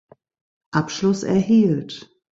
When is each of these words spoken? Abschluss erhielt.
Abschluss 0.71 1.21
erhielt. 1.21 2.09